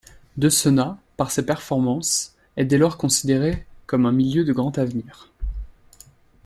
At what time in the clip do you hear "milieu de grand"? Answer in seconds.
4.11-4.75